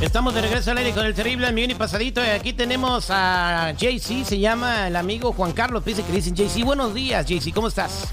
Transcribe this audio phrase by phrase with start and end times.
[0.00, 2.24] Estamos de regreso al aire con el terrible millón y pasadito.
[2.24, 5.84] Y aquí tenemos a JC, se llama el amigo Juan Carlos.
[5.84, 6.64] Dice que le dicen JC.
[6.64, 8.10] Buenos días, JC, ¿cómo estás?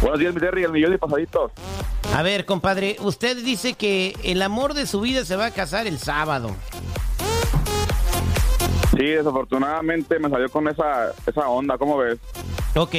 [0.00, 1.52] Buenos días, mi Terry, el millón y pasadito.
[2.12, 5.86] A ver, compadre, usted dice que el amor de su vida se va a casar
[5.86, 6.50] el sábado.
[8.96, 12.18] Sí, desafortunadamente me salió con esa, esa onda, ¿cómo ves?
[12.74, 12.96] Ok,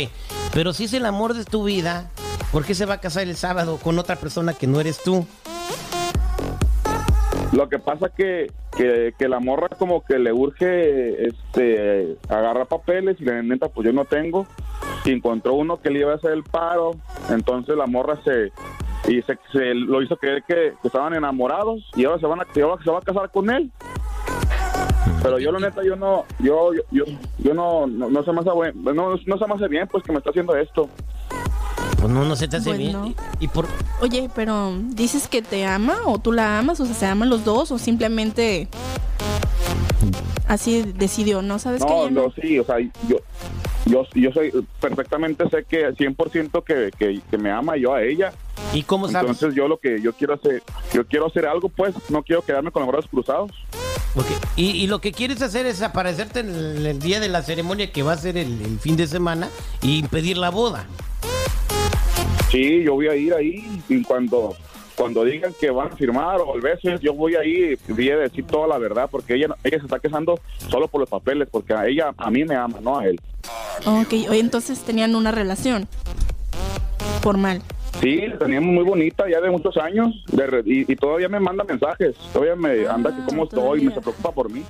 [0.54, 2.10] pero si es el amor de tu vida,
[2.54, 5.28] ¿por qué se va a casar el sábado con otra persona que no eres tú?
[7.54, 13.18] Lo que pasa que, que, que la morra como que le urge este agarrar papeles
[13.20, 14.48] y la neta pues yo no tengo.
[15.06, 16.92] Y encontró uno que le iba a hacer el paro,
[17.30, 18.52] entonces la morra se
[19.08, 22.84] y se, se lo hizo creer que, estaban enamorados y ahora se van a ahora
[22.84, 23.70] se va a casar con él.
[25.22, 27.04] Pero yo la neta yo no yo yo,
[27.38, 30.04] yo no, no no se me hace buen- no, no se me hace bien pues
[30.04, 30.90] que me está haciendo esto.
[32.04, 33.04] Pues no, no se te hace Bueno.
[33.04, 33.16] bien.
[33.40, 33.66] Y, y por
[34.02, 36.82] Oye, pero ¿dices que te ama o tú la amas?
[36.82, 38.68] O sea, ¿se aman los dos o simplemente
[40.46, 41.42] así decidió?
[41.42, 42.24] ¿No sabes que No, no?
[42.24, 42.76] no, sí, o sea,
[43.08, 43.20] yo,
[43.86, 48.34] yo, yo soy perfectamente sé que 100% que, que, que me ama yo a ella.
[48.74, 49.32] ¿Y cómo sabes?
[49.32, 52.72] Entonces yo lo que yo quiero hacer, yo quiero hacer algo, pues, no quiero quedarme
[52.72, 53.52] con los brazos cruzados.
[54.58, 57.94] Y, y lo que quieres hacer es aparecerte en el, el día de la ceremonia
[57.94, 59.48] que va a ser el, el fin de semana
[59.82, 60.86] y impedir la boda.
[62.54, 64.56] Sí, yo voy a ir ahí y cuando
[64.96, 68.46] cuando digan que van a firmar o veces yo voy ahí y voy a decir
[68.46, 70.40] toda la verdad porque ella ella se está quejando
[70.70, 73.20] solo por los papeles porque a ella a mí me ama, no a él.
[73.88, 75.88] Ok, oye, entonces tenían una relación
[77.24, 77.64] formal.
[78.04, 81.40] Sí, la teníamos muy bonita ya de muchos años de re- y, y todavía me
[81.40, 83.90] manda mensajes, todavía me Ah, anda que cómo estoy, todavía.
[83.90, 84.64] me se preocupa por mí.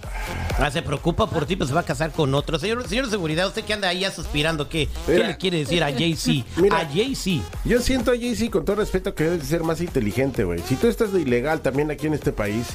[0.60, 2.60] Ah, se preocupa por ti, pues se va a casar con otro.
[2.60, 5.84] Señor, señor de seguridad, usted que anda ahí ya suspirando, ¿qué, ¿qué le quiere decir
[5.84, 5.90] a?
[6.58, 6.78] Mira.
[6.78, 7.42] A JC.
[7.66, 10.60] Yo siento a Jay-Z con todo respeto que debe de ser más inteligente, güey.
[10.60, 12.68] Si tú estás de ilegal también aquí en este país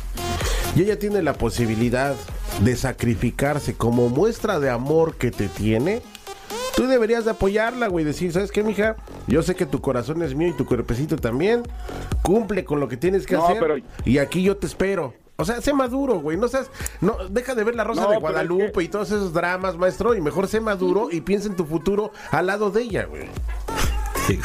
[0.74, 2.14] y ella tiene la posibilidad
[2.62, 6.00] de sacrificarse como muestra de amor que te tiene,
[6.78, 8.04] tú deberías de apoyarla, güey.
[8.04, 8.94] Decir, ¿sabes qué, mija?
[9.26, 11.64] Yo sé que tu corazón es mío y tu cuerpecito también.
[12.22, 13.74] Cumple con lo que tienes que No, hacer pero-
[14.04, 15.12] y aquí yo te espero.
[15.40, 16.36] O sea, sé maduro, güey.
[16.36, 19.08] No seas, no, deja de ver la Rosa No, de es Guadalupe que- y todos
[19.08, 22.82] esos dramas, maestro, y mejor sé maduro y piensa en tu futuro al lado de
[22.82, 23.26] ella, güey.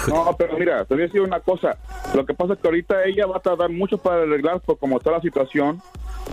[0.07, 1.77] No, pero mira, te voy a decir una cosa.
[2.15, 4.97] Lo que pasa es que ahorita ella va a tardar mucho para arreglar por cómo
[4.97, 5.81] está la situación.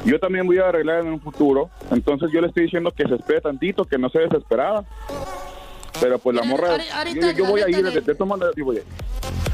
[0.05, 1.69] Yo también voy a arreglar en un futuro.
[1.91, 4.85] Entonces yo le estoy diciendo que se espere tantito, que no sea desesperada.
[6.01, 8.55] Pero pues la morra, ahori- ahorita- yo, yo voy a ir, de, de- todas maneras,
[8.57, 8.87] yo voy a ir.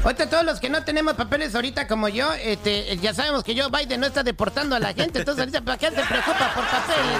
[0.03, 3.69] Ahorita todos los que no tenemos papeles ahorita como yo, este, ya sabemos que Joe
[3.71, 7.17] Biden no está deportando a la gente, entonces ahorita ¿para qué se preocupa por papeles?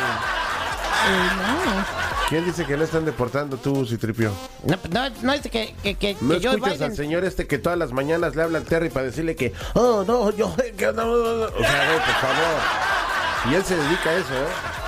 [2.29, 4.31] ¿Quién dice que no están deportando tú, Citripio?
[4.63, 6.91] No, no, no es que, que, que, ¿No que Joe escuchas Biden...
[6.91, 10.03] al señor este que todas las mañanas le habla al Terry para decirle que, oh,
[10.05, 11.45] no, yo, que no, no, no"?
[11.45, 13.51] o sea, güey, por favor.
[13.51, 14.86] Y él se dedica a eso, ¿eh?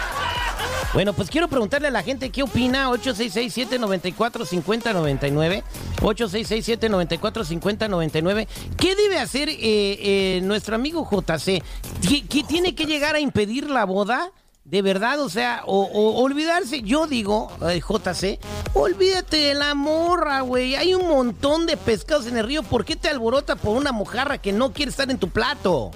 [0.94, 2.90] Bueno, pues quiero preguntarle a la gente qué opina.
[2.90, 5.62] 866-794-5099.
[6.02, 8.48] 866-794-5099.
[8.76, 11.62] ¿Qué debe hacer eh, eh, nuestro amigo JC?
[12.02, 14.32] ¿Qué, tiene que llegar a impedir la boda?
[14.66, 18.40] De verdad, o sea, o, olvidarse, yo digo, eh, JC,
[18.74, 20.76] olvídate de la morra, güey.
[20.76, 22.62] Hay un montón de pescados en el río.
[22.62, 25.90] ¿Por qué te alborota por una mojarra que no quiere estar en tu plato?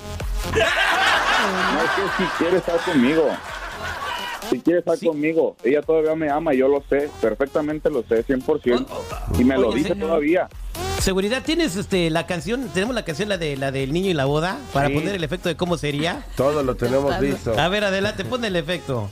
[0.53, 3.29] No es si quiere estar conmigo.
[4.49, 5.07] Si quiere estar Sí.
[5.07, 5.55] conmigo.
[5.63, 7.09] Ella todavía me ama, yo lo sé.
[7.21, 8.87] Perfectamente lo sé, 100%.
[9.39, 10.07] Y me lo Oye, dice señor.
[10.09, 10.47] todavía.
[10.99, 12.69] Seguridad, ¿tienes este la canción?
[12.73, 14.93] Tenemos la canción la de la del niño y la boda para Sí.
[14.93, 16.23] poner el efecto de cómo sería.
[16.37, 17.57] Todo lo tenemos listo.
[17.59, 19.09] A ver, adelante, pon el efecto.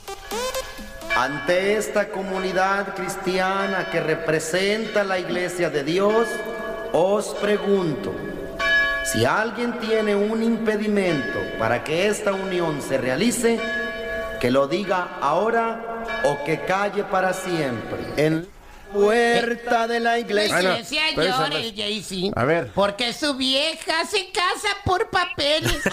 [1.16, 6.26] Ante esta comunidad cristiana que representa la iglesia de Dios,
[6.92, 8.12] os pregunto,
[9.04, 13.60] si alguien tiene un impedimento para que esta unión se realice,
[14.42, 17.98] que lo diga ahora o que calle para siempre.
[18.16, 20.56] En la puerta de la iglesia.
[20.56, 22.32] Bueno, decía yo, el Jay-Z.
[22.34, 22.72] A ver.
[22.74, 25.80] Porque su vieja se casa por papeles.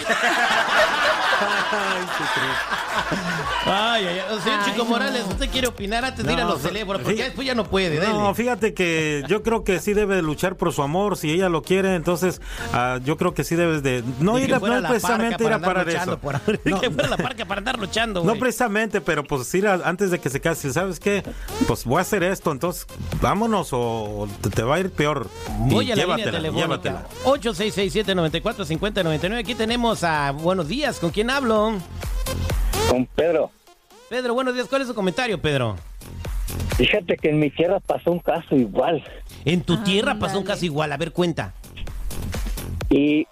[3.66, 4.20] ay, ay, ay.
[4.44, 4.90] Señor Ay, Chico no.
[4.90, 7.02] Morales, ¿usted quiere opinar antes de ir a los teléfonos?
[7.02, 8.00] Porque ya después ya no puede.
[8.08, 11.18] No, fíjate que yo creo que sí debe de luchar por su amor.
[11.18, 12.42] Si ella lo quiere, entonces
[12.74, 14.04] ah, yo creo que sí debes de.
[14.20, 16.18] No ir a, no la precisamente parca ir a parar eso.
[16.18, 19.82] por- No, que fuera la parca para andar luchando, no precisamente, pero pues ir a-
[19.86, 21.24] antes de que se case, ¿sabes qué?
[21.68, 22.86] Pues voy a hacer esto, entonces
[23.22, 25.28] vámonos o te, te va a ir peor.
[25.60, 26.68] Voy a la línea telefónica.
[26.68, 27.06] llévatela.
[27.26, 29.38] 8667-945099.
[29.40, 31.00] Aquí tenemos a Buenos Días.
[31.00, 31.59] ¿Con quién hablo?
[32.90, 33.52] Con Pedro,
[34.10, 34.68] Pedro, buenos días.
[34.70, 35.76] ¿Cuál es su comentario, Pedro?
[36.78, 39.04] fíjate que en mi tierra pasó un caso igual
[39.44, 40.28] En tu tierra Ándale.
[40.28, 40.92] pasó un caso igual.
[40.94, 41.54] A ver, cuenta.
[42.90, 43.28] y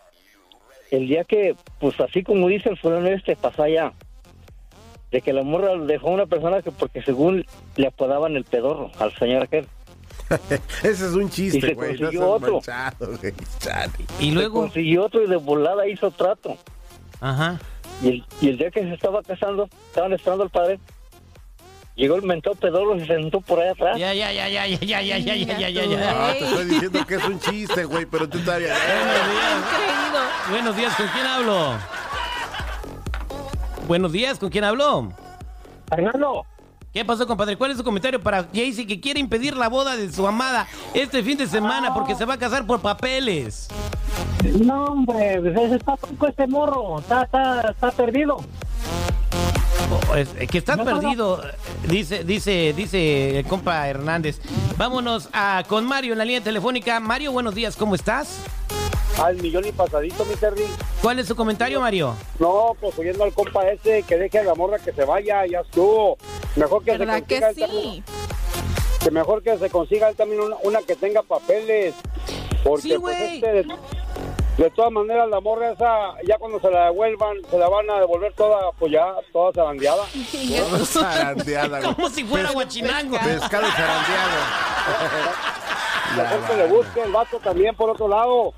[0.92, 3.94] el día que, pues así como dice el fulano este, pasó allá,
[5.12, 7.46] de que la morra dejó a una persona que porque según
[7.78, 9.66] le apodaban el pedorro al señor aquel.
[10.84, 11.94] Ese es un Y chiste, se güey.
[11.94, 12.54] No consiguió otro.
[12.56, 13.34] manchado, güey.
[13.60, 13.92] Chale.
[14.20, 16.58] Y Se luego, consiguió otro y de volada hizo trato.
[17.22, 17.58] ajá.
[18.02, 20.80] Y el, y el día que se estaba casando, estaban esperando al padre,
[21.96, 23.98] llegó el mentado pedorro y se sentó por ahí atrás.
[23.98, 26.30] Ya, ya, ya, ya, ya, ya, ya, ya, ya, ya, ya, ya.
[26.30, 28.74] Ah, te estoy diciendo que es un chiste, güey, pero tú todavía.
[28.74, 30.48] Buenos días.
[30.50, 31.74] Buenos días, ¿con quién hablo?
[33.88, 35.12] Buenos días, ¿con quién hablo?
[35.90, 36.46] Fernando,
[36.94, 37.58] ¿Qué pasó, compadre?
[37.58, 41.22] ¿Cuál es su comentario para Jaycee que quiere impedir la boda de su amada este
[41.22, 43.68] fin de semana porque se va a casar por papeles?
[44.60, 48.38] No hombre, pues, está con este morro, está, está, está perdido.
[50.12, 50.86] Oh, es- eh, que No, no.
[50.86, 51.42] perdido,
[51.88, 54.40] dice, dice, dice el compa Hernández.
[54.78, 57.00] Vámonos a, con Mario en la línea telefónica.
[57.00, 58.40] Mario, buenos días, ¿cómo estás?
[59.24, 60.66] Al millón y pasadito, mi Terry.
[61.02, 62.14] ¿Cuál es su comentario, Mario?
[62.40, 65.62] No, pues oyendo al compa ese que deje a la morra que se vaya, ya
[65.62, 66.18] estuvo.
[66.56, 68.04] Mejor que se ¿Verdad que consiga también- sí?
[69.04, 71.94] que mejor que se consiga él también una, una que tenga papeles.
[72.64, 73.36] Porque Sí, pues, güey.
[73.36, 73.66] este,
[74.58, 78.00] de, todas maneras la morra esa, ya cuando se la devuelvan, se la van a
[78.00, 80.04] devolver toda, pues ya, toda zarandeada.
[80.70, 81.94] Todo zarandeada, güey.
[81.96, 83.18] Como si fuera guachinango.
[83.20, 84.38] Pescado zarandeado.
[86.16, 88.54] Mejor que le busque el vato también por otro lado.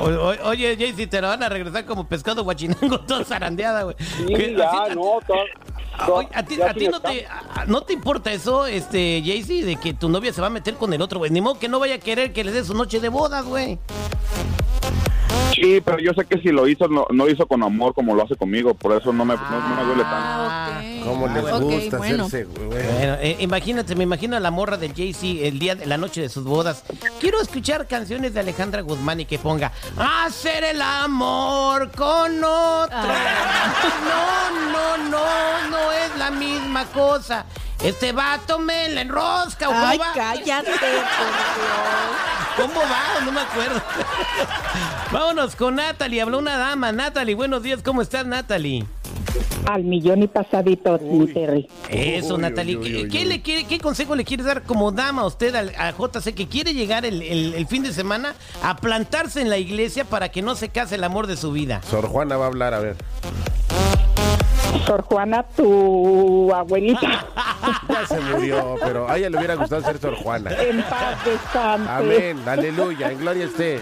[0.00, 3.96] O- o- oye, Jaycee, te la van a regresar como pescado guachinango, toda zarandeada, güey.
[3.98, 5.44] Sí, ya, así- no, toda-
[5.96, 9.22] a- toda- oye, a ti, a ti no, te, a- no te importa eso, este,
[9.24, 11.30] Jaycee, de que tu novia se va a meter con el otro, güey.
[11.30, 13.78] Ni modo que no vaya a querer que le dé su noche de bodas, güey.
[15.54, 18.22] Sí, pero yo sé que si lo hizo, no, no hizo con amor como lo
[18.22, 20.16] hace conmigo, por eso no me, no, no me duele tanto.
[20.16, 21.04] Ah, ok.
[21.04, 22.24] ¿Cómo les gusta bueno.
[22.24, 22.68] hacerse, güey?
[22.68, 26.20] Bueno, eh, imagínate, me imagino a la morra del Jay-Z el día de la noche
[26.20, 26.84] de sus bodas.
[27.20, 32.98] Quiero escuchar canciones de Alejandra Guzmán y que ponga Hacer el amor con otro.
[34.04, 37.46] No, no, no, no es la misma cosa.
[37.82, 39.68] Este vato me la enrosca.
[39.68, 41.04] ¿o ¿Cómo Ay, cállate, por Dios.
[42.56, 43.24] ¿Cómo va?
[43.24, 43.80] No me acuerdo.
[45.12, 46.22] Vámonos con Natalie.
[46.22, 46.92] Habló una dama.
[46.92, 47.80] Natalie, buenos días.
[47.82, 48.84] ¿Cómo estás, Natalie?
[49.66, 51.68] Al millón y pasadito, mi Terry.
[51.88, 52.76] Eso, Uy, Natalie.
[52.76, 55.54] uy, ¿Qué, uy, qué le quiere, ¿Qué consejo le quiere dar como dama a usted
[55.54, 59.48] al, a JC que quiere llegar el, el- el fin de semana a plantarse en
[59.50, 61.80] la iglesia para que no se case el amor de su vida?
[61.90, 62.96] Sor Juana va a hablar, a ver.
[64.86, 67.26] Sor Juana, tu abuelita.
[67.88, 70.50] Ya se murió, pero a ella le hubiera gustado ser Sor Juana.
[70.52, 71.90] En paz descanse.
[71.90, 73.80] Amén, aleluya, en gloria esté.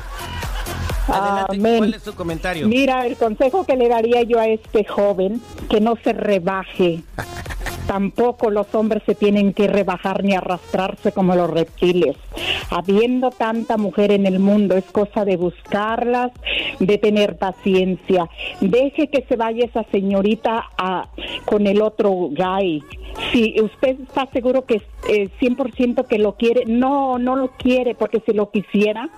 [1.08, 1.78] Adelante, Amén.
[1.78, 2.68] ¿cuál es su comentario?
[2.68, 7.02] Mira, el consejo que le daría yo a este joven, que no se rebaje.
[7.86, 12.16] Tampoco los hombres se tienen que rebajar ni arrastrarse como los reptiles.
[12.74, 16.32] Habiendo tanta mujer en el mundo, es cosa de buscarlas,
[16.80, 18.28] de tener paciencia.
[18.60, 21.08] Deje que se vaya esa señorita a-
[21.44, 22.82] con el otro guy.
[23.30, 28.22] Si usted está seguro que eh, 100% que lo quiere, no, no lo quiere, porque
[28.24, 29.08] si lo quisiera,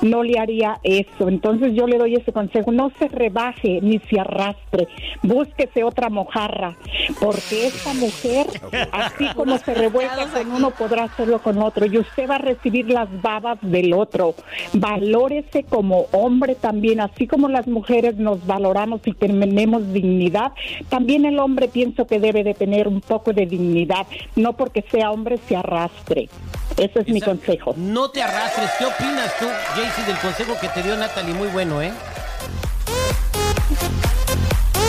[0.00, 1.28] no le haría eso.
[1.28, 4.88] Entonces yo le doy ese consejo, no se rebaje ni se arrastre,
[5.22, 6.74] búsquese otra mojarra,
[7.20, 8.46] porque esta mujer,
[8.92, 12.86] así como se revuelca con uno, podrá hacerlo con otro, y usted va a recibir
[12.96, 14.34] las babas del otro.
[14.72, 20.52] Valórese como hombre también, así como las mujeres nos valoramos y tenemos dignidad,
[20.88, 25.10] también el hombre pienso que debe de tener un poco de dignidad, no porque sea
[25.10, 26.30] hombre se arrastre.
[26.78, 27.74] Ese es mi consejo.
[27.76, 28.70] No te arrastres.
[28.78, 31.34] ¿Qué opinas tú, Jaycee, del consejo que te dio Natalie?
[31.34, 31.90] Muy bueno, ¿eh?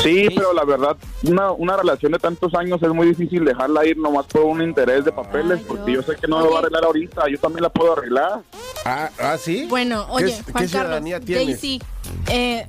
[0.08, 3.98] Sí, pero la verdad, una, una relación de tantos años es muy difícil dejarla ir
[3.98, 6.60] nomás por un interés de papeles, Ay, porque yo sé que no lo va a
[6.60, 8.42] arreglar ahorita, yo también la puedo arreglar.
[8.86, 9.66] Ah, ¿ah, sí?
[9.70, 11.48] Bueno, ¿Qué oye, ¿Qué, Juan Carlos, ciudadanía tienes?
[11.48, 11.82] Daisy,
[12.30, 12.68] eh,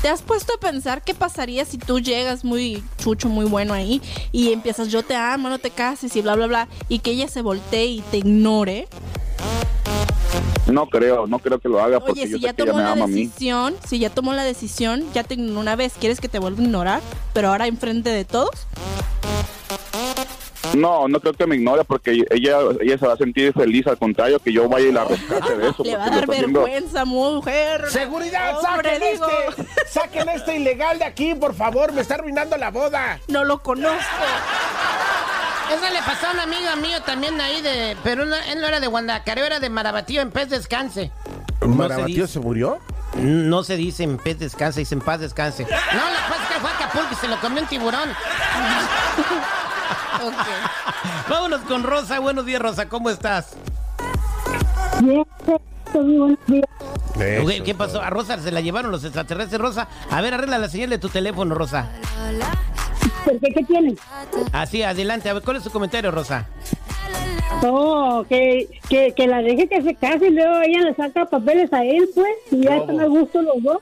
[0.00, 4.00] ¿te has puesto a pensar qué pasaría si tú llegas muy chucho, muy bueno ahí
[4.32, 7.28] y empiezas yo te amo, no te cases y bla, bla, bla, y que ella
[7.28, 8.88] se voltee y te ignore?
[10.70, 12.72] No creo, no creo que lo haga porque Oye, yo si sé ya que ella
[12.72, 13.24] tomó me la ama a mí.
[13.26, 16.60] decisión, si ya tomó la decisión, ya te ignoró una vez, ¿quieres que te vuelva
[16.60, 17.00] a ignorar?
[17.32, 18.66] Pero ahora enfrente de todos.
[20.76, 23.98] No, no creo que me ignore porque ella, ella se va a sentir feliz, al
[23.98, 25.82] contrario, que yo vaya y la rescate de eso.
[25.84, 27.86] Le va a dar haciendo- vergüenza, mujer.
[27.90, 32.56] Seguridad, Hombre, saquen digo, este, saquen este ilegal de aquí, por favor, me está arruinando
[32.56, 33.18] la boda.
[33.26, 33.98] No lo conozco.
[35.70, 37.96] Eso le pasó a un amigo mío también ahí de...
[38.02, 41.12] Pero no- él no era de Guandacareo, era de Marabatío, en pez descanse.
[41.60, 42.78] ¿Un No se marabatío se murió?
[43.16, 45.64] No se dice en pez descanse, dice en paz descanse.
[45.64, 48.08] No, pasa es que fue a Acapulco y se lo comió un tiburón.
[51.28, 52.18] Vámonos con Rosa.
[52.18, 52.88] Buenos días, Rosa.
[52.88, 53.54] ¿Cómo estás?
[55.00, 55.24] Bien,
[55.94, 57.62] muy buenos días.
[57.64, 58.00] ¿Qué pasó?
[58.02, 59.88] A Rosa se la llevaron los extraterrestres, Rosa.
[60.10, 61.88] A ver, arregla la señal de tu teléfono, Rosa.
[63.24, 63.52] ¿Por qué?
[63.52, 63.98] ¿Qué tienen?
[64.52, 65.28] Así, adelante.
[65.28, 66.46] A ver, ¿cuál es tu comentario, Rosa?
[67.62, 71.70] No, que, que, que la deje que se case y luego ella le saca papeles
[71.72, 73.78] a él, pues, y ya están a gusto los dos.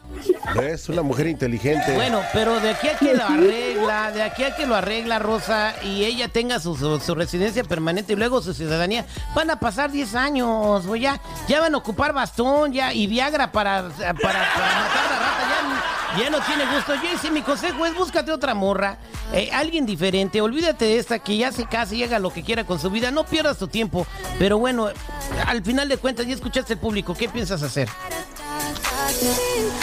[0.61, 1.95] Es una mujer inteligente.
[1.95, 5.75] Bueno, pero de aquí a que lo arregla, de aquí a que lo arregla Rosa
[5.85, 9.05] y ella tenga su, su, su residencia permanente y luego su ciudadanía,
[9.37, 13.53] van a pasar 10 años, güey, ya, ya van a ocupar bastón ya y Viagra
[13.53, 15.18] para, para, para matar
[16.19, 16.95] ya, no tiene gusto.
[16.95, 18.99] Yo hice mi consejo es búscate otra morra,
[19.33, 22.65] eh, alguien diferente, olvídate de esta que ya se case y haga lo que quiera
[22.65, 24.07] con su vida, no pierdas tu tiempo,
[24.39, 24.89] pero bueno,
[25.47, 27.89] al final de cuentas ya escuchaste el público, ¿qué piensas hacer?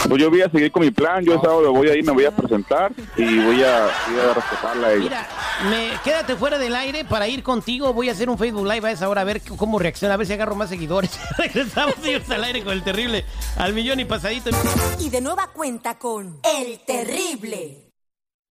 [0.08, 1.24] Pues yo voy a seguir con mi plan.
[1.24, 4.34] Yo el sábado voy a ir, me voy a presentar y voy a, voy a
[4.34, 5.02] respetarla a ella.
[5.02, 5.28] Mira,
[5.70, 7.92] me, quédate fuera del aire para ir contigo.
[7.92, 10.26] Voy a hacer un Facebook Live a esa hora a ver cómo reacciona, a ver
[10.26, 11.18] si agarro más seguidores.
[11.38, 13.24] Regresamos ellos al aire con el terrible
[13.56, 14.50] al millón y pasadito.
[15.00, 17.85] Y de nueva cuenta con El Terrible.